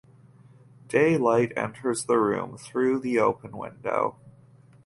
[0.87, 4.17] Daylight enters the room through the open window.